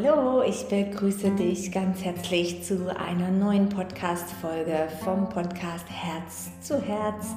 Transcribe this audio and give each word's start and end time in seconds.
Hallo, 0.00 0.42
ich 0.42 0.64
begrüße 0.68 1.32
dich 1.32 1.72
ganz 1.72 2.04
herzlich 2.04 2.62
zu 2.62 2.94
einer 2.96 3.30
neuen 3.30 3.68
Podcast-Folge 3.68 4.86
vom 5.02 5.28
Podcast 5.28 5.86
Herz 5.88 6.50
zu 6.60 6.80
Herz. 6.80 7.34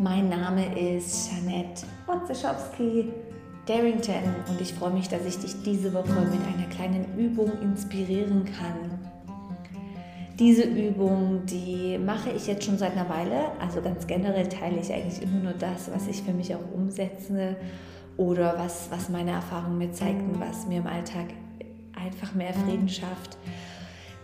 Mein 0.00 0.30
Name 0.30 0.78
ist 0.78 1.30
Janette 1.30 1.82
Wotzeschowski 2.06 3.12
Darrington 3.66 4.22
und 4.48 4.58
ich 4.58 4.72
freue 4.72 4.92
mich, 4.92 5.08
dass 5.08 5.26
ich 5.26 5.38
dich 5.38 5.54
diese 5.64 5.92
Woche 5.92 6.08
mit 6.08 6.40
einer 6.54 6.66
kleinen 6.70 7.18
Übung 7.18 7.52
inspirieren 7.60 8.46
kann. 8.46 8.98
Diese 10.38 10.62
Übung, 10.62 11.44
die 11.44 11.98
mache 11.98 12.30
ich 12.30 12.46
jetzt 12.46 12.64
schon 12.64 12.78
seit 12.78 12.92
einer 12.92 13.10
Weile. 13.10 13.50
Also 13.60 13.82
ganz 13.82 14.06
generell 14.06 14.48
teile 14.48 14.80
ich 14.80 14.90
eigentlich 14.90 15.20
immer 15.20 15.40
nur 15.40 15.52
das, 15.52 15.90
was 15.92 16.06
ich 16.06 16.22
für 16.22 16.32
mich 16.32 16.54
auch 16.54 16.72
umsetze 16.74 17.56
oder 18.16 18.54
was, 18.56 18.90
was 18.90 19.10
meine 19.10 19.32
Erfahrungen 19.32 19.76
mir 19.76 19.92
zeigten, 19.92 20.40
was 20.40 20.66
mir 20.66 20.78
im 20.78 20.86
Alltag 20.86 21.26
einfach 22.04 22.34
mehr 22.34 22.52
Frieden 22.54 22.88
schafft. 22.88 23.38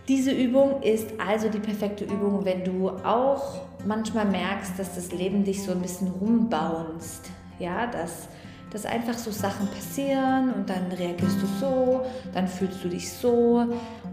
Diese 0.07 0.31
Übung 0.31 0.81
ist 0.81 1.07
also 1.19 1.49
die 1.49 1.59
perfekte 1.59 2.03
Übung, 2.03 2.43
wenn 2.43 2.63
du 2.63 2.89
auch 2.89 3.61
manchmal 3.85 4.25
merkst, 4.25 4.77
dass 4.77 4.95
das 4.95 5.11
Leben 5.11 5.43
dich 5.43 5.61
so 5.61 5.71
ein 5.71 5.81
bisschen 5.81 6.07
rumbaunst. 6.07 7.29
Ja, 7.59 7.85
dass, 7.87 8.27
dass 8.71 8.85
einfach 8.85 9.17
so 9.17 9.31
Sachen 9.31 9.67
passieren 9.67 10.53
und 10.53 10.69
dann 10.69 10.91
reagierst 10.91 11.41
du 11.41 11.45
so, 11.59 12.01
dann 12.33 12.47
fühlst 12.47 12.83
du 12.83 12.89
dich 12.89 13.11
so. 13.11 13.67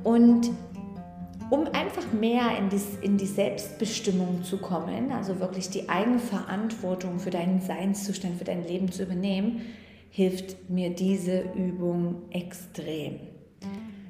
Und 0.05 0.51
um 1.49 1.67
einfach 1.73 2.13
mehr 2.13 2.59
in 2.59 2.69
die, 2.69 2.81
in 3.03 3.17
die 3.17 3.27
Selbstbestimmung 3.27 4.43
zu 4.43 4.59
kommen, 4.59 5.13
also 5.13 5.39
wirklich 5.41 5.71
die 5.71 5.89
Eigenverantwortung 5.89 7.21
für 7.21 7.31
deinen 7.31 7.61
Seinszustand, 7.61 8.37
für 8.37 8.45
dein 8.45 8.67
Leben 8.67 8.91
zu 8.91 9.05
übernehmen, 9.05 9.63
hilft 10.11 10.69
mir 10.69 10.91
diese 10.91 11.41
Übung 11.55 12.23
extrem. 12.31 13.36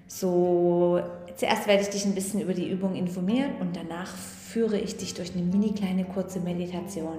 So, 0.08 1.00
zuerst 1.36 1.66
werde 1.66 1.82
ich 1.82 1.88
dich 1.88 2.04
ein 2.04 2.14
bisschen 2.14 2.40
über 2.40 2.54
die 2.54 2.70
Übung 2.70 2.94
informieren 2.94 3.52
und 3.60 3.76
danach 3.76 4.08
führe 4.08 4.78
ich 4.78 4.96
dich 4.96 5.14
durch 5.14 5.34
eine 5.34 5.42
mini 5.42 5.72
kleine 5.72 6.04
kurze 6.04 6.40
Meditation. 6.40 7.18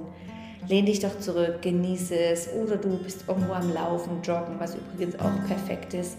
Lehn 0.68 0.86
dich 0.86 1.00
doch 1.00 1.20
zurück, 1.20 1.62
genieße 1.62 2.18
es 2.18 2.50
oder 2.54 2.78
du 2.78 2.98
bist 2.98 3.26
irgendwo 3.28 3.54
am 3.54 3.74
Laufen, 3.74 4.22
Joggen, 4.24 4.60
was 4.60 4.76
übrigens 4.76 5.20
auch 5.20 5.48
perfekt 5.48 5.94
ist, 5.94 6.18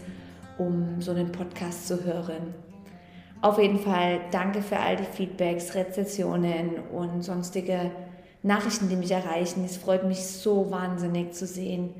um 0.59 1.01
so 1.01 1.11
einen 1.11 1.33
Podcast 1.33 1.89
zu 1.89 2.05
hören. 2.05 2.55
Auf 3.41 3.59
jeden 3.59 3.79
Fall 3.79 4.21
danke 4.31 4.63
für 4.63 4.79
all 4.79 4.97
die 4.97 5.05
Feedbacks, 5.05 5.75
Rezessionen 5.75 6.71
und 6.93 7.23
sonstige 7.23 7.91
Nachrichten, 8.43 8.89
die 8.89 8.97
mich 8.97 9.11
erreichen. 9.11 9.65
Es 9.65 9.77
freut 9.77 10.05
mich 10.05 10.25
so 10.27 10.71
wahnsinnig 10.71 11.33
zu 11.33 11.47
sehen, 11.47 11.91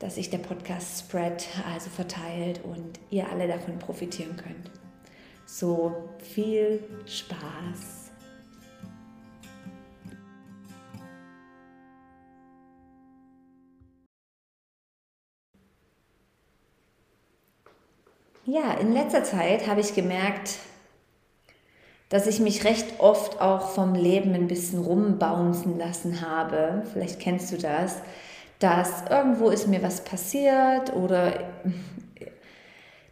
dass 0.00 0.14
sich 0.14 0.30
der 0.30 0.38
Podcast 0.38 0.98
spread, 0.98 1.46
also 1.72 1.90
verteilt 1.90 2.60
und 2.64 2.98
ihr 3.10 3.28
alle 3.30 3.46
davon 3.46 3.78
profitieren 3.78 4.36
könnt. 4.36 4.70
So 5.46 6.08
viel 6.18 6.82
Spaß! 7.06 8.10
Ja, 18.46 18.72
in 18.80 18.92
letzter 18.92 19.22
Zeit 19.22 19.68
habe 19.68 19.80
ich 19.80 19.94
gemerkt, 19.94 20.56
dass 22.08 22.26
ich 22.26 22.40
mich 22.40 22.64
recht 22.64 22.98
oft 22.98 23.40
auch 23.40 23.68
vom 23.68 23.94
Leben 23.94 24.34
ein 24.34 24.48
bisschen 24.48 24.80
rumbouncen 24.80 25.78
lassen 25.78 26.20
habe. 26.22 26.82
Vielleicht 26.90 27.20
kennst 27.20 27.52
du 27.52 27.58
das 27.58 27.98
dass 28.60 29.04
irgendwo 29.10 29.48
ist 29.48 29.66
mir 29.66 29.82
was 29.82 30.04
passiert 30.04 30.94
oder 30.94 31.32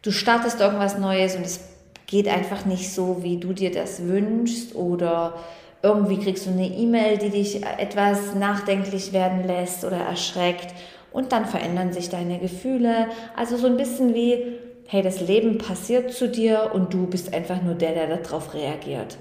du 0.03 0.13
startest 0.13 0.61
irgendwas 0.61 0.99
Neues 0.99 1.35
und 1.35 1.45
es 1.45 1.61
geht 2.07 2.29
einfach 2.29 2.65
nicht 2.65 2.93
so, 2.93 3.23
wie 3.23 3.39
du 3.39 3.53
dir 3.53 3.73
das 3.73 4.07
wünschst 4.07 4.75
oder 4.75 5.35
irgendwie 5.83 6.19
kriegst 6.19 6.47
du 6.47 6.51
eine 6.51 6.67
E-Mail, 6.67 7.19
die 7.19 7.31
dich 7.31 7.65
etwas 7.65 8.35
nachdenklich 8.35 9.13
werden 9.13 9.47
lässt 9.47 9.85
oder 9.85 9.99
erschreckt 9.99 10.75
und 11.13 11.33
dann 11.33 11.47
verändern 11.47 11.93
sich 11.93 12.11
deine 12.11 12.39
Gefühle. 12.39 13.07
Also 13.37 13.57
so 13.57 13.67
ein 13.67 13.77
bisschen 13.77 14.15
wie, 14.15 14.59
hey, 14.87 15.03
das 15.03 15.21
Leben 15.21 15.59
passiert 15.59 16.13
zu 16.13 16.29
dir 16.29 16.71
und 16.75 16.93
du 16.93 17.07
bist 17.07 17.33
einfach 17.33 17.63
nur 17.63 17.75
der, 17.75 17.95
der 17.95 18.17
darauf 18.19 18.55
reagiert. 18.55 19.19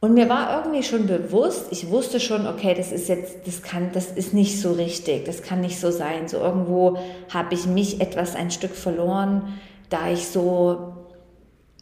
Und 0.00 0.14
mir 0.14 0.30
war 0.30 0.64
irgendwie 0.64 0.82
schon 0.82 1.06
bewusst, 1.06 1.66
ich 1.70 1.90
wusste 1.90 2.20
schon, 2.20 2.46
okay, 2.46 2.72
das 2.74 2.90
ist 2.90 3.08
jetzt, 3.08 3.46
das 3.46 3.62
kann, 3.62 3.90
das 3.92 4.10
ist 4.10 4.32
nicht 4.32 4.58
so 4.58 4.72
richtig, 4.72 5.26
das 5.26 5.42
kann 5.42 5.60
nicht 5.60 5.78
so 5.78 5.90
sein. 5.90 6.26
So 6.26 6.38
irgendwo 6.38 6.98
habe 7.28 7.52
ich 7.52 7.66
mich 7.66 8.00
etwas 8.00 8.34
ein 8.34 8.50
Stück 8.50 8.74
verloren, 8.74 9.60
da 9.90 10.10
ich 10.10 10.26
so, 10.26 10.94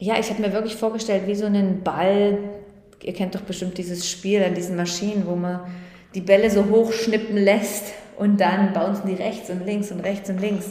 ja, 0.00 0.18
ich 0.18 0.30
habe 0.30 0.42
mir 0.42 0.52
wirklich 0.52 0.74
vorgestellt, 0.74 1.28
wie 1.28 1.36
so 1.36 1.46
einen 1.46 1.84
Ball, 1.84 2.38
ihr 3.04 3.12
kennt 3.12 3.36
doch 3.36 3.42
bestimmt 3.42 3.78
dieses 3.78 4.10
Spiel 4.10 4.42
an 4.42 4.54
diesen 4.54 4.74
Maschinen, 4.74 5.24
wo 5.26 5.36
man 5.36 5.60
die 6.16 6.20
Bälle 6.20 6.50
so 6.50 6.64
hochschnippen 6.68 7.36
lässt 7.36 7.92
und 8.16 8.40
dann 8.40 8.72
bouncen 8.72 9.08
die 9.08 9.22
rechts 9.22 9.48
und 9.48 9.64
links 9.64 9.92
und 9.92 10.00
rechts 10.00 10.28
und 10.28 10.40
links. 10.40 10.70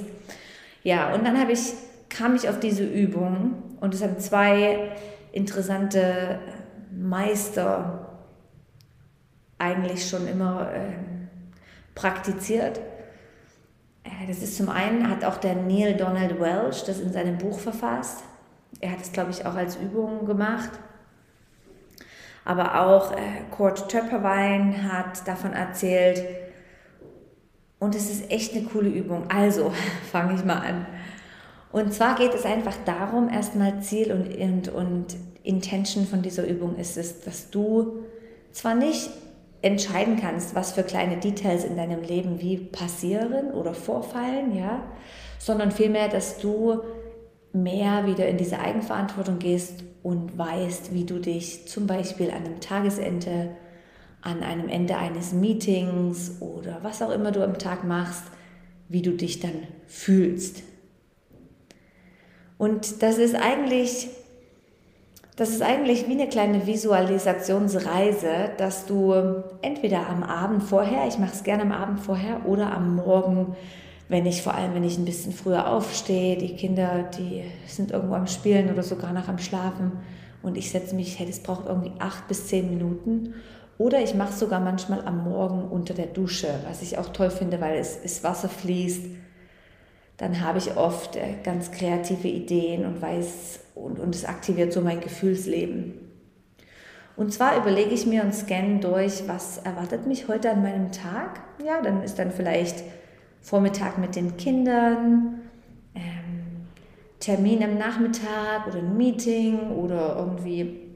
Ja, 0.84 1.14
und 1.14 1.26
dann 1.26 1.40
habe 1.40 1.54
ich, 1.54 1.60
kam 2.10 2.36
ich 2.36 2.50
auf 2.50 2.60
diese 2.60 2.84
Übung 2.84 3.54
und 3.80 3.94
es 3.94 4.04
haben 4.04 4.20
zwei 4.20 4.80
interessante 5.32 6.40
Meister 6.98 8.08
eigentlich 9.58 10.08
schon 10.08 10.28
immer 10.28 10.72
äh, 10.74 10.94
praktiziert. 11.96 12.80
Das 14.28 14.42
ist 14.42 14.56
zum 14.56 14.70
einen, 14.70 15.10
hat 15.10 15.26
auch 15.26 15.38
der 15.38 15.56
Neil 15.56 15.96
Donald 15.96 16.40
Welch 16.40 16.84
das 16.86 17.00
in 17.00 17.12
seinem 17.12 17.38
Buch 17.38 17.60
verfasst. 17.60 18.24
Er 18.80 18.92
hat 18.92 19.02
es, 19.02 19.12
glaube 19.12 19.32
ich, 19.32 19.46
auch 19.46 19.56
als 19.56 19.76
Übung 19.76 20.26
gemacht. 20.26 20.72
Aber 22.46 22.82
auch 22.82 23.12
äh, 23.12 23.44
Kurt 23.52 23.90
Töpperwein 23.90 24.92
hat 24.92 25.28
davon 25.28 25.54
erzählt. 25.54 26.24
Und 27.80 27.94
es 27.96 28.10
ist 28.10 28.32
echt 28.32 28.56
eine 28.56 28.66
coole 28.66 28.90
Übung. 28.90 29.30
Also 29.30 29.74
fange 30.12 30.36
ich 30.36 30.46
mal 30.46 30.60
an. 30.60 30.86
Und 31.72 31.94
zwar 31.94 32.16
geht 32.16 32.34
es 32.34 32.46
einfach 32.46 32.76
darum, 32.86 33.30
erstmal 33.30 33.82
Ziel 33.82 34.12
und, 34.14 34.34
und, 34.38 34.70
und 34.70 35.18
Intention 35.48 36.06
von 36.06 36.22
dieser 36.22 36.46
Übung 36.46 36.76
ist 36.76 36.98
es, 36.98 37.22
dass 37.22 37.50
du 37.50 38.04
zwar 38.52 38.76
nicht 38.76 39.10
entscheiden 39.62 40.18
kannst, 40.20 40.56
was 40.56 40.74
für 40.74 40.84
kleine 40.84 41.18
Details 41.18 41.64
in 41.64 41.78
deinem 41.78 42.04
Leben 42.04 42.42
wie 42.42 42.58
passieren 42.58 43.52
oder 43.52 43.74
vorfallen, 43.74 44.56
ja, 44.56 44.84
sondern 45.40 45.72
vielmehr, 45.72 46.10
dass 46.10 46.38
du 46.40 46.82
mehr 47.54 48.06
wieder 48.06 48.28
in 48.28 48.38
diese 48.38 48.60
Eigenverantwortung 48.60 49.40
gehst 49.40 49.84
und 50.04 50.38
weißt, 50.38 50.94
wie 50.94 51.06
du 51.06 51.20
dich 51.20 51.68
zum 51.68 51.88
Beispiel 51.88 52.30
an 52.30 52.46
einem 52.46 52.60
Tagesende, 52.60 53.50
an 54.22 54.44
einem 54.44 54.70
Ende 54.70 54.98
eines 54.98 55.34
Meetings 55.34 56.42
oder 56.42 56.80
was 56.84 57.02
auch 57.02 57.12
immer 57.12 57.32
du 57.32 57.44
am 57.44 57.58
Tag 57.58 57.84
machst, 57.84 58.24
wie 58.90 59.02
du 59.02 59.12
dich 59.12 59.40
dann 59.40 59.64
fühlst. 59.88 60.64
Und 62.58 63.02
das 63.02 63.18
ist 63.18 63.36
eigentlich 63.36 64.10
das 65.38 65.50
ist 65.52 65.62
eigentlich 65.62 66.08
wie 66.08 66.14
eine 66.14 66.28
kleine 66.28 66.66
Visualisationsreise, 66.66 68.50
dass 68.58 68.88
du 68.88 69.14
entweder 69.62 70.10
am 70.10 70.24
Abend 70.24 70.64
vorher, 70.64 71.08
ich 71.08 71.20
mache 71.20 71.34
es 71.34 71.44
gerne 71.44 71.62
am 71.62 71.72
Abend 71.72 72.00
vorher, 72.00 72.48
oder 72.48 72.74
am 72.74 72.96
Morgen, 72.96 73.56
wenn 74.10 74.26
ich 74.26 74.42
vor 74.42 74.56
allem, 74.56 74.74
wenn 74.74 74.84
ich 74.84 74.98
ein 74.98 75.06
bisschen 75.06 75.34
früher 75.34 75.70
aufstehe, 75.70 76.38
die 76.38 76.56
Kinder, 76.56 77.08
die 77.16 77.44
sind 77.68 77.92
irgendwo 77.92 78.16
am 78.16 78.26
Spielen 78.26 78.72
oder 78.72 78.82
sogar 78.82 79.14
noch 79.14 79.28
am 79.28 79.38
Schlafen 79.38 79.92
und 80.42 80.58
ich 80.58 80.72
setze 80.72 80.96
mich, 80.96 81.20
hey, 81.20 81.28
das 81.28 81.40
braucht 81.40 81.68
irgendwie 81.68 81.94
acht 82.00 82.28
bis 82.28 82.48
zehn 82.48 82.70
Minuten. 82.72 83.36
Oder 83.78 84.02
ich 84.02 84.16
mache 84.16 84.30
es 84.30 84.40
sogar 84.40 84.60
manchmal 84.60 85.06
am 85.06 85.24
Morgen 85.24 85.66
unter 85.70 85.94
der 85.94 86.08
Dusche, 86.08 86.48
was 86.68 86.82
ich 86.82 86.98
auch 86.98 87.10
toll 87.10 87.30
finde, 87.30 87.62
weil 87.62 87.78
es, 87.78 88.00
es 88.04 88.24
Wasser 88.24 88.50
fließt 88.50 89.06
dann 90.18 90.42
habe 90.42 90.58
ich 90.58 90.76
oft 90.76 91.16
äh, 91.16 91.36
ganz 91.44 91.72
kreative 91.72 92.28
Ideen 92.28 92.86
und 92.86 93.02
weiß 93.02 93.60
und, 93.76 94.00
und 94.00 94.16
es 94.16 94.26
aktiviert 94.26 94.74
so 94.74 94.82
mein 94.82 95.00
Gefühlsleben. 95.00 95.94
Und 97.16 97.34
zwar 97.34 97.58
überlege 97.58 97.92
ich 97.92 98.06
mir 98.06 98.24
und 98.24 98.34
scanne 98.34 98.80
durch, 98.80 99.28
was 99.28 99.58
erwartet 99.60 100.06
mich 100.06 100.28
heute 100.28 100.52
an 100.52 100.62
meinem 100.62 100.92
Tag. 100.92 101.42
Ja, 101.66 101.82
dann 101.82 102.04
ist 102.04 102.20
dann 102.20 102.32
vielleicht 102.32 102.84
Vormittag 103.42 103.98
mit 103.98 104.16
den 104.16 104.38
Kindern, 104.38 105.40
ähm, 105.96 106.68
Termin 107.20 107.64
am 107.64 107.78
Nachmittag 107.78 108.68
oder 108.68 108.78
ein 108.80 108.98
Meeting 108.98 109.72
oder 109.72 110.16
irgendwie 110.18 110.88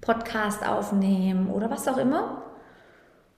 Podcast 0.00 0.66
aufnehmen 0.66 1.48
oder 1.48 1.70
was 1.70 1.86
auch 1.86 1.98
immer. 1.98 2.42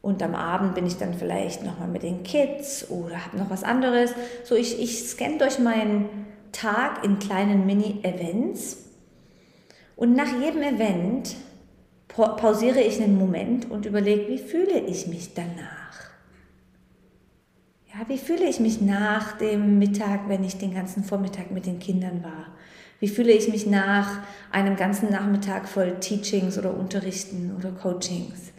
Und 0.03 0.21
am 0.21 0.35
Abend 0.35 0.75
bin 0.75 0.85
ich 0.85 0.97
dann 0.97 1.15
vielleicht 1.15 1.63
nochmal 1.63 1.87
mit 1.87 2.03
den 2.03 2.25
Kids 2.25 2.91
oder 2.91 3.25
habe 3.25 3.39
noch 3.39 3.51
was 3.51 3.63
anderes. 3.63 4.13
So, 4.43 4.57
ich, 4.57 4.81
ich 4.83 5.09
scanne 5.09 5.39
durch 5.39 5.61
meinen 5.61 6.09
Tag 6.51 7.05
in 7.05 7.21
kleinen 7.21 7.67
Mini-Events. 7.67 8.79
Und 9.95 10.17
nach 10.17 10.41
jedem 10.41 10.63
Event 10.63 11.37
pausiere 12.09 12.81
ich 12.81 13.01
einen 13.01 13.17
Moment 13.17 13.71
und 13.71 13.87
überlege, 13.87 14.29
wie 14.29 14.39
fühle 14.39 14.81
ich 14.81 15.07
mich 15.07 15.35
danach? 15.35 16.11
Ja, 17.95 18.09
wie 18.09 18.19
fühle 18.19 18.45
ich 18.45 18.59
mich 18.59 18.81
nach 18.81 19.39
dem 19.39 19.79
Mittag, 19.79 20.29
wenn 20.29 20.43
ich 20.43 20.59
den 20.59 20.75
ganzen 20.75 21.05
Vormittag 21.05 21.53
mit 21.53 21.67
den 21.67 21.79
Kindern 21.79 22.25
war? 22.25 22.47
Wie 22.99 23.09
fühle 23.09 23.33
ich 23.33 23.49
mich 23.49 23.67
nach 23.67 24.21
einem 24.51 24.77
ganzen 24.77 25.11
Nachmittag 25.11 25.69
voll 25.69 26.01
Teachings 26.01 26.59
oder 26.59 26.77
Unterrichten 26.77 27.55
oder 27.57 27.71
Coachings? 27.71 28.52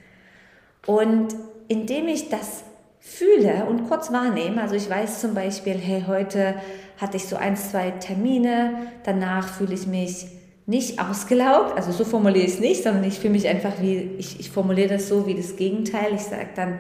Und 0.86 1.36
indem 1.68 2.08
ich 2.08 2.30
das 2.30 2.64
fühle 3.00 3.66
und 3.66 3.88
kurz 3.88 4.12
wahrnehme, 4.12 4.62
also 4.62 4.76
ich 4.76 4.90
weiß 4.90 5.22
zum 5.22 5.34
Beispiel, 5.34 5.76
hey, 5.76 6.06
heute 6.08 6.56
hatte 6.98 7.18
ich 7.18 7.26
so 7.26 7.36
ein, 7.36 7.56
zwei 7.56 7.92
Termine, 7.92 8.88
danach 9.04 9.48
fühle 9.48 9.74
ich 9.74 9.88
mich 9.88 10.28
nicht 10.66 11.00
ausgelaugt, 11.00 11.76
also 11.76 11.92
so 11.92 12.06
formuliere 12.06 12.46
ich 12.46 12.54
es 12.54 12.60
nicht, 12.60 12.84
sondern 12.84 13.04
ich 13.04 13.20
fühle 13.20 13.34
mich 13.34 13.48
einfach 13.48 13.74
wie, 13.82 14.12
ich, 14.18 14.40
ich 14.40 14.50
formuliere 14.50 14.90
das 14.90 15.10
so 15.10 15.28
wie 15.28 15.36
das 15.36 15.58
Gegenteil. 15.58 16.14
Ich 16.16 16.22
sage 16.22 16.50
dann, 16.56 16.80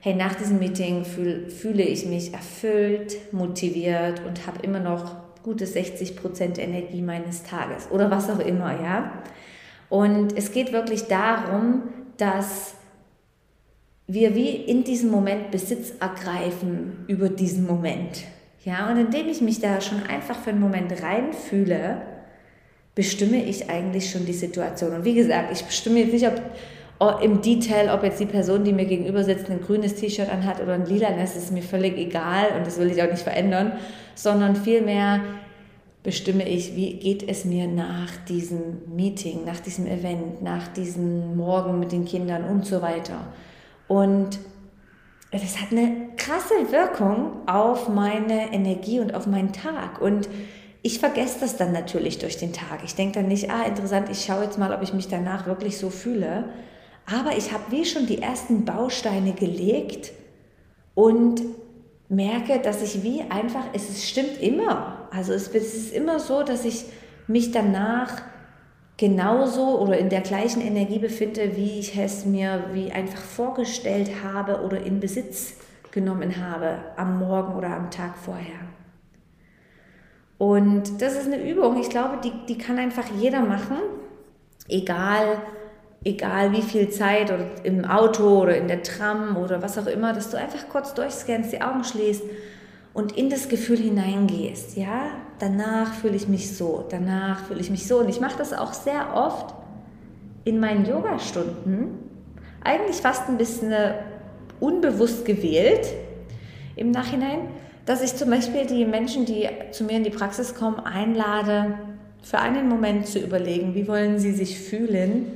hey, 0.00 0.14
nach 0.14 0.34
diesem 0.36 0.60
Meeting 0.60 1.04
fühl, 1.04 1.50
fühle 1.50 1.82
ich 1.82 2.06
mich 2.06 2.32
erfüllt, 2.32 3.32
motiviert 3.32 4.22
und 4.26 4.46
habe 4.46 4.60
immer 4.62 4.78
noch 4.78 5.16
gute 5.42 5.66
60 5.66 6.16
Prozent 6.16 6.58
Energie 6.58 7.02
meines 7.02 7.42
Tages 7.42 7.90
oder 7.90 8.10
was 8.10 8.30
auch 8.30 8.40
immer, 8.40 8.80
ja. 8.80 9.12
Und 9.88 10.36
es 10.36 10.52
geht 10.52 10.72
wirklich 10.72 11.06
darum, 11.06 11.82
dass 12.18 12.74
wir 14.08 14.34
wie 14.34 14.48
in 14.48 14.84
diesem 14.84 15.10
Moment 15.10 15.50
Besitz 15.50 15.92
ergreifen 16.00 17.04
über 17.08 17.28
diesen 17.28 17.66
Moment. 17.66 18.24
Ja, 18.64 18.90
und 18.90 18.98
indem 18.98 19.28
ich 19.28 19.42
mich 19.42 19.60
da 19.60 19.80
schon 19.80 20.02
einfach 20.02 20.36
für 20.36 20.50
einen 20.50 20.60
Moment 20.60 21.02
reinfühle, 21.02 22.02
bestimme 22.94 23.44
ich 23.44 23.70
eigentlich 23.70 24.10
schon 24.10 24.26
die 24.26 24.32
Situation. 24.32 24.92
Und 24.92 25.04
wie 25.04 25.14
gesagt, 25.14 25.52
ich 25.52 25.62
bestimme 25.62 26.00
jetzt 26.00 26.12
nicht, 26.12 26.26
ob 26.26 27.22
im 27.22 27.42
Detail, 27.42 27.90
ob 27.90 28.02
jetzt 28.02 28.18
die 28.18 28.26
Person, 28.26 28.64
die 28.64 28.72
mir 28.72 28.86
gegenüber 28.86 29.22
sitzt, 29.22 29.48
ein 29.50 29.60
grünes 29.60 29.94
T-Shirt 29.94 30.28
anhat 30.28 30.60
oder 30.60 30.72
ein 30.72 30.86
lila, 30.86 31.12
das 31.12 31.36
ist 31.36 31.52
mir 31.52 31.62
völlig 31.62 31.96
egal 31.96 32.46
und 32.56 32.66
das 32.66 32.78
will 32.78 32.90
ich 32.90 33.00
auch 33.02 33.10
nicht 33.10 33.22
verändern, 33.22 33.72
sondern 34.14 34.56
vielmehr 34.56 35.20
bestimme 36.02 36.48
ich, 36.48 36.74
wie 36.74 36.94
geht 36.94 37.28
es 37.28 37.44
mir 37.44 37.68
nach 37.68 38.16
diesem 38.28 38.78
Meeting, 38.96 39.44
nach 39.44 39.60
diesem 39.60 39.86
Event, 39.86 40.42
nach 40.42 40.66
diesem 40.68 41.36
Morgen 41.36 41.78
mit 41.78 41.92
den 41.92 42.04
Kindern 42.04 42.44
und 42.44 42.64
so 42.64 42.82
weiter. 42.82 43.26
Und 43.88 44.38
das 45.32 45.60
hat 45.60 45.72
eine 45.72 46.10
krasse 46.16 46.70
Wirkung 46.70 47.46
auf 47.46 47.88
meine 47.88 48.52
Energie 48.52 49.00
und 49.00 49.14
auf 49.14 49.26
meinen 49.26 49.52
Tag. 49.52 50.00
Und 50.00 50.28
ich 50.82 51.00
vergesse 51.00 51.40
das 51.40 51.56
dann 51.56 51.72
natürlich 51.72 52.18
durch 52.18 52.36
den 52.36 52.52
Tag. 52.52 52.84
Ich 52.84 52.94
denke 52.94 53.20
dann 53.20 53.28
nicht, 53.28 53.50
ah, 53.50 53.64
interessant, 53.64 54.08
ich 54.10 54.24
schaue 54.24 54.44
jetzt 54.44 54.58
mal, 54.58 54.72
ob 54.72 54.82
ich 54.82 54.94
mich 54.94 55.08
danach 55.08 55.46
wirklich 55.46 55.76
so 55.76 55.90
fühle. 55.90 56.44
Aber 57.04 57.36
ich 57.36 57.52
habe 57.52 57.64
wie 57.70 57.84
schon 57.84 58.06
die 58.06 58.22
ersten 58.22 58.64
Bausteine 58.64 59.32
gelegt 59.32 60.12
und 60.94 61.42
merke, 62.08 62.58
dass 62.58 62.82
ich 62.82 63.02
wie 63.02 63.22
einfach, 63.22 63.64
es 63.72 64.08
stimmt 64.08 64.40
immer. 64.40 65.08
Also 65.10 65.32
es, 65.32 65.48
es 65.48 65.74
ist 65.74 65.92
immer 65.92 66.20
so, 66.20 66.42
dass 66.42 66.64
ich 66.64 66.84
mich 67.26 67.50
danach 67.50 68.22
genauso 68.98 69.78
oder 69.78 69.96
in 69.96 70.10
der 70.10 70.20
gleichen 70.20 70.60
Energie 70.60 70.98
befinde, 70.98 71.56
wie 71.56 71.78
ich 71.78 71.96
es 71.96 72.26
mir 72.26 72.64
wie 72.72 72.92
einfach 72.92 73.22
vorgestellt 73.22 74.10
habe 74.22 74.60
oder 74.62 74.84
in 74.84 75.00
Besitz 75.00 75.54
genommen 75.92 76.36
habe 76.36 76.78
am 76.96 77.18
Morgen 77.18 77.54
oder 77.54 77.68
am 77.68 77.90
Tag 77.90 78.16
vorher. 78.16 78.58
Und 80.36 81.00
das 81.00 81.14
ist 81.14 81.26
eine 81.26 81.48
Übung, 81.48 81.80
ich 81.80 81.88
glaube, 81.88 82.18
die, 82.22 82.32
die 82.46 82.58
kann 82.58 82.78
einfach 82.78 83.06
jeder 83.18 83.40
machen, 83.40 83.78
egal, 84.68 85.38
egal 86.04 86.52
wie 86.52 86.62
viel 86.62 86.90
Zeit 86.90 87.32
oder 87.32 87.46
im 87.64 87.84
Auto 87.84 88.42
oder 88.42 88.56
in 88.56 88.68
der 88.68 88.82
Tram 88.82 89.36
oder 89.36 89.62
was 89.62 89.78
auch 89.78 89.86
immer, 89.86 90.12
dass 90.12 90.30
du 90.30 90.36
einfach 90.36 90.68
kurz 90.68 90.94
durchscannst, 90.94 91.52
die 91.52 91.62
Augen 91.62 91.84
schließt 91.84 92.22
und 92.94 93.16
in 93.16 93.30
das 93.30 93.48
Gefühl 93.48 93.78
hineingehst, 93.78 94.76
ja, 94.76 95.10
danach 95.38 95.94
fühle 95.94 96.16
ich 96.16 96.28
mich 96.28 96.56
so, 96.56 96.84
danach 96.88 97.44
fühle 97.44 97.60
ich 97.60 97.70
mich 97.70 97.86
so. 97.86 97.98
Und 97.98 98.08
ich 98.08 98.20
mache 98.20 98.38
das 98.38 98.52
auch 98.52 98.72
sehr 98.72 99.14
oft 99.14 99.54
in 100.44 100.58
meinen 100.60 100.86
Yoga-Stunden, 100.86 101.98
eigentlich 102.64 102.96
fast 102.96 103.28
ein 103.28 103.38
bisschen 103.38 103.70
äh, 103.70 103.94
unbewusst 104.60 105.24
gewählt 105.24 105.86
im 106.76 106.90
Nachhinein, 106.90 107.40
dass 107.86 108.02
ich 108.02 108.16
zum 108.16 108.30
Beispiel 108.30 108.66
die 108.66 108.84
Menschen, 108.84 109.24
die 109.24 109.48
zu 109.70 109.84
mir 109.84 109.96
in 109.96 110.04
die 110.04 110.10
Praxis 110.10 110.54
kommen, 110.54 110.80
einlade, 110.80 111.78
für 112.22 112.38
einen 112.38 112.68
Moment 112.68 113.06
zu 113.06 113.18
überlegen, 113.18 113.74
wie 113.74 113.88
wollen 113.88 114.18
sie 114.18 114.32
sich 114.32 114.58
fühlen 114.58 115.32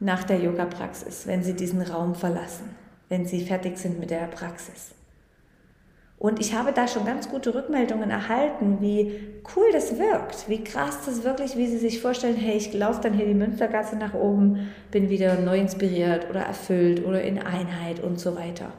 nach 0.00 0.24
der 0.24 0.38
Yoga-Praxis, 0.38 1.26
wenn 1.26 1.42
sie 1.42 1.54
diesen 1.54 1.82
Raum 1.82 2.14
verlassen, 2.14 2.68
wenn 3.08 3.26
sie 3.26 3.44
fertig 3.44 3.78
sind 3.78 3.98
mit 3.98 4.10
der 4.10 4.26
Praxis. 4.26 4.94
Und 6.24 6.40
ich 6.40 6.54
habe 6.54 6.72
da 6.72 6.88
schon 6.88 7.04
ganz 7.04 7.28
gute 7.28 7.54
Rückmeldungen 7.54 8.08
erhalten, 8.08 8.78
wie 8.80 9.12
cool 9.54 9.66
das 9.72 9.98
wirkt, 9.98 10.48
wie 10.48 10.64
krass 10.64 11.00
das 11.04 11.22
wirklich, 11.22 11.54
wie 11.58 11.66
sie 11.66 11.76
sich 11.76 12.00
vorstellen, 12.00 12.36
hey, 12.36 12.56
ich 12.56 12.72
laufe 12.72 13.02
dann 13.02 13.12
hier 13.12 13.26
die 13.26 13.34
Münstergasse 13.34 13.96
nach 13.96 14.14
oben, 14.14 14.70
bin 14.90 15.10
wieder 15.10 15.38
neu 15.38 15.58
inspiriert 15.58 16.30
oder 16.30 16.40
erfüllt 16.40 17.04
oder 17.04 17.20
in 17.20 17.38
Einheit 17.38 18.00
und 18.02 18.18
so 18.18 18.36
weiter. 18.36 18.72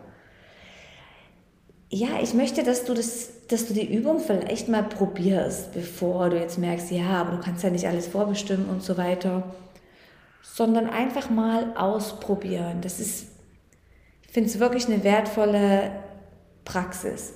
Ja, 1.91 2.19
ich 2.19 2.33
möchte, 2.33 2.63
dass 2.63 2.83
du, 2.83 2.95
das, 2.95 3.45
dass 3.47 3.67
du 3.67 3.75
die 3.75 3.93
Übung 3.93 4.21
vielleicht 4.21 4.67
mal 4.67 4.81
probierst, 4.81 5.71
bevor 5.71 6.31
du 6.31 6.39
jetzt 6.39 6.57
merkst, 6.57 6.89
ja, 6.89 7.09
aber 7.09 7.33
du 7.37 7.43
kannst 7.43 7.63
ja 7.63 7.69
nicht 7.69 7.85
alles 7.85 8.07
vorbestimmen 8.07 8.67
und 8.69 8.81
so 8.81 8.97
weiter, 8.97 9.43
sondern 10.41 10.89
einfach 10.89 11.29
mal 11.29 11.75
ausprobieren. 11.77 12.79
Das 12.81 12.99
ist, 12.99 13.27
ich 14.25 14.31
finde 14.31 14.49
es 14.49 14.59
wirklich 14.59 14.87
eine 14.87 15.03
wertvolle 15.03 15.91
Praxis. 16.65 17.33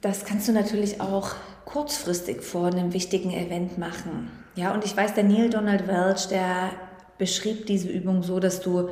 Das 0.00 0.24
kannst 0.24 0.48
du 0.48 0.52
natürlich 0.52 1.00
auch 1.02 1.34
kurzfristig 1.66 2.40
vor 2.42 2.68
einem 2.68 2.94
wichtigen 2.94 3.32
Event 3.32 3.76
machen. 3.76 4.30
Ja, 4.54 4.72
und 4.72 4.84
ich 4.84 4.96
weiß, 4.96 5.14
der 5.14 5.24
Neil 5.24 5.50
Donald 5.50 5.86
Welch, 5.86 6.28
der 6.28 6.70
beschrieb 7.18 7.66
diese 7.66 7.88
Übung 7.88 8.22
so, 8.22 8.40
dass 8.40 8.62
du 8.62 8.88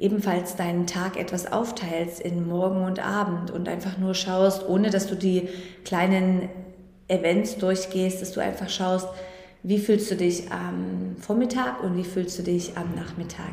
ebenfalls 0.00 0.56
deinen 0.56 0.86
Tag 0.86 1.16
etwas 1.16 1.52
aufteilst 1.52 2.20
in 2.20 2.48
Morgen 2.48 2.82
und 2.82 2.98
Abend 2.98 3.50
und 3.50 3.68
einfach 3.68 3.96
nur 3.98 4.14
schaust, 4.14 4.68
ohne 4.68 4.90
dass 4.90 5.06
du 5.06 5.14
die 5.14 5.48
kleinen 5.84 6.48
Events 7.06 7.58
durchgehst, 7.58 8.20
dass 8.20 8.32
du 8.32 8.40
einfach 8.40 8.68
schaust, 8.68 9.08
wie 9.62 9.78
fühlst 9.78 10.10
du 10.10 10.16
dich 10.16 10.50
am 10.50 11.16
Vormittag 11.20 11.82
und 11.82 11.96
wie 11.96 12.04
fühlst 12.04 12.38
du 12.38 12.42
dich 12.42 12.76
am 12.76 12.94
Nachmittag 12.94 13.52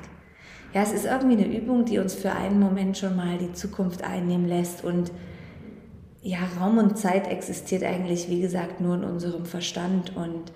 ja, 0.78 0.84
es 0.84 0.94
ist 0.94 1.06
irgendwie 1.06 1.44
eine 1.44 1.58
Übung, 1.58 1.86
die 1.86 1.98
uns 1.98 2.14
für 2.14 2.34
einen 2.34 2.60
Moment 2.60 3.00
schon 3.00 3.16
mal 3.16 3.40
die 3.40 3.52
Zukunft 3.52 4.04
einnehmen 4.04 4.48
lässt. 4.48 4.84
Und 4.84 5.12
ja, 6.22 6.38
Raum 6.60 6.78
und 6.78 7.00
Zeit 7.00 7.28
existiert 7.28 7.84
eigentlich, 7.84 8.30
wie 8.30 8.42
gesagt, 8.42 8.80
nur 8.80 8.94
in 8.94 9.04
unserem 9.04 9.48
Verstand. 9.48 10.16
Und 10.16 10.52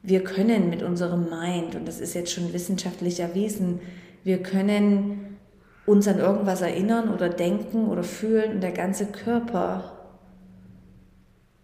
wir 0.00 0.22
können 0.22 0.70
mit 0.70 0.84
unserem 0.84 1.28
Mind, 1.28 1.74
und 1.74 1.88
das 1.88 1.98
ist 1.98 2.14
jetzt 2.14 2.30
schon 2.30 2.52
wissenschaftlich 2.52 3.18
erwiesen, 3.18 3.80
wir 4.22 4.44
können 4.44 5.38
uns 5.86 6.06
an 6.06 6.20
irgendwas 6.20 6.60
erinnern 6.60 7.12
oder 7.12 7.28
denken 7.28 7.88
oder 7.88 8.04
fühlen. 8.04 8.52
Und 8.52 8.60
der 8.60 8.70
ganze 8.70 9.06
Körper 9.06 9.92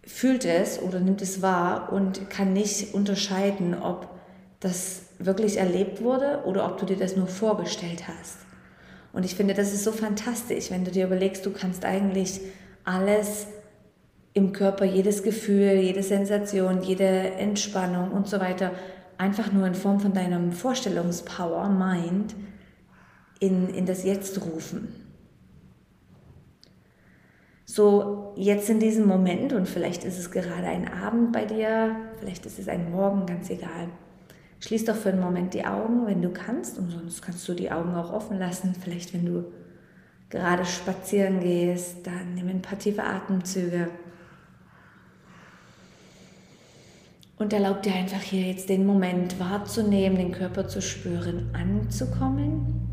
fühlt 0.05 0.43
es 0.43 0.81
oder 0.81 0.99
nimmt 0.99 1.21
es 1.21 1.41
wahr 1.41 1.93
und 1.93 2.29
kann 2.29 2.51
nicht 2.51 2.93
unterscheiden, 2.93 3.73
ob 3.73 4.09
das 4.59 5.02
wirklich 5.19 5.57
erlebt 5.57 6.01
wurde 6.01 6.43
oder 6.45 6.65
ob 6.65 6.77
du 6.77 6.85
dir 6.85 6.97
das 6.97 7.15
nur 7.15 7.27
vorgestellt 7.27 8.07
hast. 8.07 8.37
Und 9.13 9.25
ich 9.25 9.35
finde, 9.35 9.53
das 9.53 9.73
ist 9.73 9.83
so 9.83 9.91
fantastisch, 9.91 10.71
wenn 10.71 10.85
du 10.85 10.91
dir 10.91 11.05
überlegst, 11.05 11.45
du 11.45 11.51
kannst 11.51 11.85
eigentlich 11.85 12.41
alles 12.83 13.47
im 14.33 14.51
Körper, 14.51 14.85
jedes 14.85 15.21
Gefühl, 15.21 15.73
jede 15.73 16.01
Sensation, 16.01 16.81
jede 16.81 17.05
Entspannung 17.05 18.11
und 18.11 18.27
so 18.27 18.39
weiter, 18.39 18.71
einfach 19.17 19.51
nur 19.51 19.67
in 19.67 19.75
Form 19.75 19.99
von 19.99 20.13
deinem 20.13 20.51
Vorstellungspower, 20.51 21.69
Mind, 21.69 22.33
in, 23.39 23.69
in 23.69 23.85
das 23.85 24.03
Jetzt 24.03 24.43
rufen. 24.43 24.87
So, 27.65 28.33
jetzt 28.35 28.69
in 28.69 28.79
diesem 28.79 29.07
Moment, 29.07 29.53
und 29.53 29.67
vielleicht 29.67 30.03
ist 30.03 30.17
es 30.17 30.31
gerade 30.31 30.67
ein 30.67 30.87
Abend 30.91 31.31
bei 31.31 31.45
dir, 31.45 31.95
vielleicht 32.19 32.45
ist 32.45 32.59
es 32.59 32.67
ein 32.67 32.91
Morgen, 32.91 33.25
ganz 33.25 33.49
egal. 33.49 33.89
Schließ 34.63 34.85
doch 34.85 34.95
für 34.95 35.09
einen 35.09 35.19
Moment 35.19 35.53
die 35.53 35.65
Augen, 35.65 36.05
wenn 36.05 36.21
du 36.21 36.29
kannst, 36.29 36.77
und 36.77 36.89
sonst 36.89 37.21
kannst 37.21 37.45
du 37.49 37.53
die 37.53 37.69
Augen 37.69 37.93
auch 37.95 38.13
offen 38.13 38.39
lassen. 38.39 38.73
Vielleicht, 38.73 39.13
wenn 39.13 39.25
du 39.25 39.43
gerade 40.29 40.63
spazieren 40.63 41.41
gehst, 41.41 42.07
dann 42.07 42.35
nimm 42.35 42.47
ein 42.47 42.61
paar 42.61 42.79
tiefe 42.79 43.03
Atemzüge. 43.03 43.89
Und 47.37 47.51
erlaub 47.51 47.81
dir 47.81 47.93
einfach 47.93 48.21
hier 48.21 48.43
jetzt 48.43 48.69
den 48.69 48.85
Moment 48.85 49.37
wahrzunehmen, 49.37 50.17
den 50.17 50.31
Körper 50.31 50.65
zu 50.65 50.81
spüren, 50.81 51.49
anzukommen. 51.51 52.87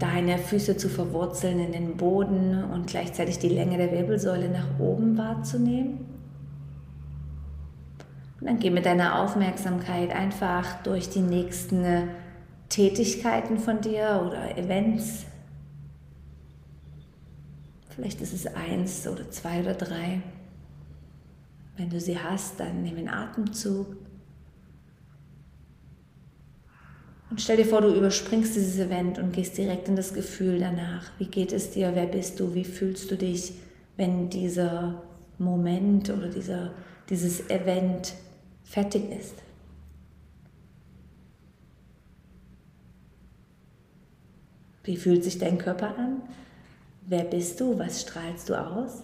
Deine 0.00 0.38
Füße 0.38 0.76
zu 0.76 0.88
verwurzeln 0.88 1.60
in 1.60 1.70
den 1.70 1.96
Boden 1.96 2.64
und 2.64 2.88
gleichzeitig 2.88 3.38
die 3.38 3.48
Länge 3.48 3.76
der 3.76 3.92
Wirbelsäule 3.92 4.48
nach 4.48 4.80
oben 4.80 5.16
wahrzunehmen. 5.16 6.15
Und 8.40 8.46
dann 8.48 8.58
geh 8.58 8.70
mit 8.70 8.84
deiner 8.84 9.20
Aufmerksamkeit 9.20 10.10
einfach 10.14 10.82
durch 10.82 11.08
die 11.08 11.20
nächsten 11.20 12.08
Tätigkeiten 12.68 13.58
von 13.58 13.80
dir 13.80 14.22
oder 14.26 14.58
Events. 14.58 15.24
Vielleicht 17.90 18.20
ist 18.20 18.34
es 18.34 18.46
eins 18.46 19.06
oder 19.08 19.30
zwei 19.30 19.60
oder 19.60 19.74
drei. 19.74 20.20
Wenn 21.78 21.88
du 21.88 21.98
sie 22.00 22.18
hast, 22.18 22.60
dann 22.60 22.82
nimm 22.82 22.96
einen 22.96 23.08
Atemzug. 23.08 23.96
Und 27.30 27.40
stell 27.40 27.56
dir 27.56 27.66
vor, 27.66 27.80
du 27.80 27.94
überspringst 27.94 28.54
dieses 28.54 28.78
Event 28.78 29.18
und 29.18 29.32
gehst 29.32 29.58
direkt 29.58 29.88
in 29.88 29.96
das 29.96 30.14
Gefühl 30.14 30.60
danach. 30.60 31.10
Wie 31.18 31.26
geht 31.26 31.52
es 31.52 31.70
dir? 31.70 31.92
Wer 31.94 32.06
bist 32.06 32.38
du? 32.38 32.54
Wie 32.54 32.64
fühlst 32.64 33.10
du 33.10 33.16
dich, 33.16 33.54
wenn 33.96 34.30
dieser 34.30 35.02
Moment 35.38 36.10
oder 36.10 36.28
dieser, 36.28 36.72
dieses 37.08 37.50
Event 37.50 38.14
fertig 38.66 39.10
ist? 39.10 39.42
Wie 44.84 44.96
fühlt 44.96 45.24
sich 45.24 45.38
dein 45.38 45.58
Körper 45.58 45.96
an? 45.96 46.22
Wer 47.02 47.24
bist 47.24 47.60
du? 47.60 47.78
Was 47.78 48.02
strahlst 48.02 48.48
du 48.48 48.54
aus? 48.54 49.02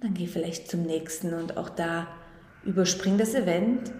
Dann 0.00 0.14
geh 0.14 0.26
vielleicht 0.26 0.68
zum 0.68 0.82
nächsten 0.82 1.32
und 1.34 1.56
auch 1.56 1.68
da 1.68 2.08
überspring 2.64 3.18
das 3.18 3.34
Event 3.34 3.92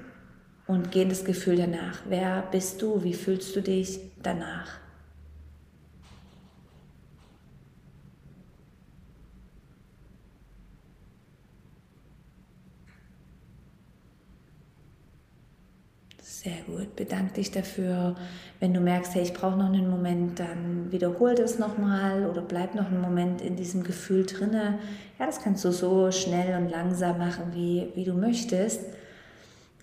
und 0.67 0.91
geh 0.91 1.03
in 1.03 1.09
das 1.09 1.25
Gefühl 1.25 1.57
danach. 1.57 2.03
Wer 2.09 2.43
bist 2.51 2.83
du? 2.83 3.05
Wie 3.05 3.15
fühlst 3.15 3.55
du 3.55 3.61
dich 3.63 4.01
danach? 4.21 4.81
Sehr 16.25 16.63
gut. 16.69 16.95
Bedank 16.95 17.35
dich 17.35 17.51
dafür. 17.51 18.15
Wenn 18.61 18.73
du 18.73 18.81
merkst, 18.81 19.17
hey, 19.17 19.23
ich 19.23 19.33
brauche 19.33 19.57
noch 19.57 19.67
einen 19.67 19.91
Moment, 19.91 20.39
dann 20.39 20.93
wiederhol 20.93 21.35
das 21.35 21.59
nochmal 21.59 22.27
oder 22.27 22.41
bleib 22.41 22.77
noch 22.77 22.87
einen 22.87 23.01
Moment 23.01 23.43
in 23.43 23.57
diesem 23.57 23.83
Gefühl 23.83 24.25
drinne. 24.25 24.79
Ja, 25.19 25.27
das 25.27 25.43
kannst 25.43 25.65
du 25.65 25.73
so 25.73 26.13
schnell 26.13 26.57
und 26.57 26.71
langsam 26.71 27.19
machen, 27.19 27.47
wie, 27.55 27.89
wie 27.97 28.05
du 28.05 28.15
möchtest. 28.15 28.83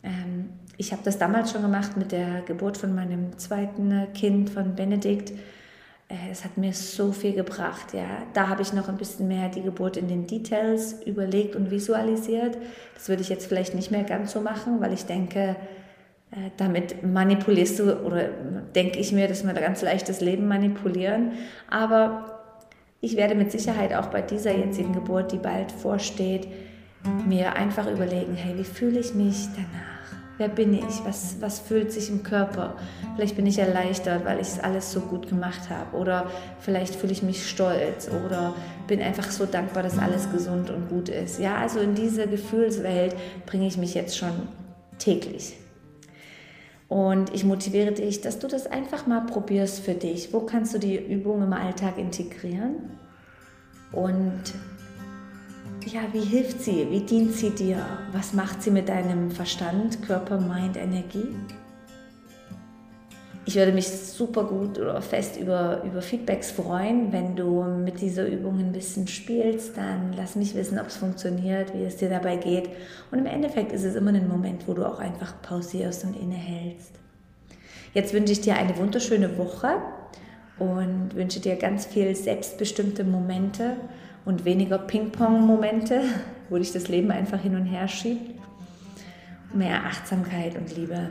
Ähm, 0.02 0.52
ich 0.78 0.94
habe 0.94 1.02
das 1.04 1.18
damals 1.18 1.52
schon 1.52 1.62
gemacht 1.62 1.98
mit 1.98 2.14
der 2.14 2.42
Geburt 2.44 2.78
von 2.78 2.96
meinem 2.96 3.38
zweiten 3.38 4.08
Kind, 4.14 4.50
von 4.50 4.76
Benedikt. 4.76 5.32
Äh, 6.08 6.32
es 6.32 6.46
hat 6.46 6.58
mir 6.58 6.72
so 6.72 7.12
viel 7.12 7.34
gebracht. 7.34 7.94
Ja. 7.94 8.24
Da 8.34 8.48
habe 8.48 8.62
ich 8.62 8.72
noch 8.72 8.88
ein 8.88 8.96
bisschen 8.96 9.28
mehr 9.28 9.50
die 9.50 9.62
Geburt 9.62 9.98
in 9.98 10.08
den 10.08 10.26
Details 10.26 11.04
überlegt 11.06 11.58
und 11.58 11.70
visualisiert. 11.70 12.58
Das 12.94 13.10
würde 13.10 13.24
ich 13.24 13.30
jetzt 13.30 13.48
vielleicht 13.48 13.76
nicht 13.76 13.92
mehr 13.92 14.06
ganz 14.06 14.32
so 14.32 14.40
machen, 14.40 14.80
weil 14.80 14.94
ich 14.94 15.06
denke, 15.06 15.58
damit 16.58 17.04
manipulierst 17.04 17.80
du 17.80 18.00
oder 18.02 18.30
denke 18.76 19.00
ich 19.00 19.12
mir, 19.12 19.28
dass 19.28 19.46
wir 19.46 19.54
ganz 19.54 19.82
leicht 19.82 20.10
das 20.10 20.22
Leben 20.22 20.48
manipulieren. 20.48 21.32
Aber 21.70 22.40
ich 23.02 23.16
werde 23.16 23.36
mit 23.36 23.52
Sicherheit 23.52 23.94
auch 23.94 24.08
bei 24.08 24.22
dieser 24.22 24.56
jetzigen 24.56 24.94
Geburt, 24.94 25.32
die 25.32 25.38
bald 25.38 25.72
vorsteht, 25.72 26.48
mir 27.28 27.56
einfach 27.56 27.90
überlegen, 27.90 28.36
hey, 28.36 28.58
wie 28.58 28.64
fühle 28.64 29.00
ich 29.00 29.16
mich 29.16 29.48
danach? 29.56 30.00
Wer 30.38 30.50
bin 30.50 30.74
ich? 30.74 31.04
Was, 31.04 31.38
was 31.42 31.60
fühlt 31.60 31.92
sich 31.92 32.10
im 32.10 32.24
Körper? 32.24 32.76
Vielleicht 33.16 33.36
bin 33.36 33.46
ich 33.46 33.60
erleichtert, 33.60 34.24
weil 34.24 34.40
ich 34.40 34.48
es 34.48 34.60
alles 34.60 34.92
so 34.92 35.02
gut 35.02 35.28
gemacht 35.28 35.70
habe. 35.70 35.98
Oder 35.98 36.32
vielleicht 36.60 36.96
fühle 36.96 37.12
ich 37.12 37.24
mich 37.24 37.50
stolz 37.50 38.10
oder 38.26 38.54
bin 38.88 39.02
einfach 39.02 39.32
so 39.32 39.46
dankbar, 39.46 39.84
dass 39.84 39.98
alles 39.98 40.32
gesund 40.32 40.70
und 40.70 40.88
gut 40.88 41.10
ist. 41.10 41.40
Ja, 41.40 41.58
also 41.58 41.80
in 41.80 41.94
diese 41.94 42.26
Gefühlswelt 42.28 43.16
bringe 43.48 43.68
ich 43.68 43.78
mich 43.78 43.94
jetzt 43.94 44.18
schon 44.18 44.32
täglich. 44.98 45.58
Und 46.90 47.32
ich 47.36 47.46
motiviere 47.46 47.92
dich, 47.92 48.22
dass 48.22 48.40
du 48.40 48.48
das 48.48 48.66
einfach 48.66 49.06
mal 49.06 49.22
probierst 49.22 49.82
für 49.82 49.94
dich. 49.94 50.34
Wo 50.34 50.42
kannst 50.42 50.74
du 50.74 50.80
die 50.80 50.98
Übung 50.98 51.44
im 51.44 51.54
Alltag 51.54 52.00
integrieren? 52.00 52.98
Und 53.92 54.42
ja, 55.86 56.02
wie 56.12 56.22
hilft 56.22 56.62
sie? 56.62 56.88
Wie 56.90 57.02
dient 57.02 57.34
sie 57.34 57.52
dir? 57.52 57.86
Was 58.12 58.34
macht 58.34 58.64
sie 58.64 58.72
mit 58.72 58.90
deinem 58.90 59.30
Verstand, 59.30 60.02
Körper, 60.02 60.40
Mind, 60.40 60.78
Energie? 60.78 61.36
Ich 63.50 63.56
würde 63.56 63.72
mich 63.72 63.88
super 63.88 64.44
gut 64.44 64.78
oder 64.78 65.02
fest 65.02 65.36
über, 65.36 65.82
über 65.84 66.04
Feedbacks 66.04 66.52
freuen. 66.52 67.12
Wenn 67.12 67.36
du 67.36 67.64
mit 67.64 68.00
dieser 68.00 68.28
Übung 68.28 68.60
ein 68.60 68.72
bisschen 68.72 69.08
spielst, 69.08 69.76
dann 69.76 70.14
lass 70.16 70.36
mich 70.36 70.54
wissen, 70.54 70.78
ob 70.78 70.86
es 70.86 70.98
funktioniert, 70.98 71.74
wie 71.74 71.84
es 71.84 71.98
dir 71.98 72.10
dabei 72.10 72.36
geht. 72.36 72.70
Und 73.10 73.18
im 73.18 73.26
Endeffekt 73.26 73.72
ist 73.72 73.86
es 73.86 73.96
immer 73.96 74.14
ein 74.14 74.28
Moment, 74.28 74.68
wo 74.68 74.76
du 74.76 74.86
auch 74.86 75.00
einfach 75.00 75.42
pausierst 75.42 76.04
und 76.04 76.16
innehältst. 76.16 76.92
Jetzt 77.96 78.14
wünsche 78.14 78.34
ich 78.34 78.42
dir 78.42 78.56
eine 78.56 78.78
wunderschöne 78.78 79.36
Woche 79.40 79.78
und 80.60 81.16
wünsche 81.16 81.40
dir 81.40 81.56
ganz 81.56 81.88
viel 81.88 82.16
selbstbestimmte 82.16 83.04
Momente 83.04 83.78
und 84.26 84.46
weniger 84.46 84.78
Ping-Pong-Momente, 84.78 86.04
wo 86.52 86.60
dich 86.60 86.72
das 86.72 86.88
Leben 86.88 87.10
einfach 87.10 87.42
hin 87.42 87.56
und 87.56 87.66
her 87.66 87.88
schiebt. 87.88 88.40
Mehr 89.56 89.86
Achtsamkeit 89.86 90.56
und 90.56 90.78
Liebe. 90.78 91.10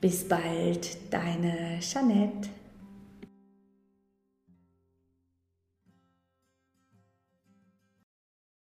Bis 0.00 0.28
bald, 0.28 1.12
deine 1.12 1.78
Jeanette. 1.80 2.50